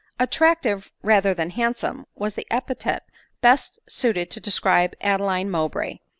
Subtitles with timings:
[0.17, 3.03] Attractive, rather than handsome, was the epithet
[3.39, 5.99] best ■suited to describe Adeline Mowbray.